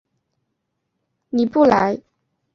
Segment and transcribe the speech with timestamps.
[1.29, 2.01] 尼布莱。